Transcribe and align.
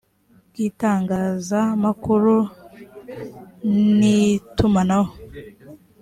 bw 0.49 0.55
itangazamakuru 0.67 2.35
n 3.97 3.99
itumanaho 4.21 5.11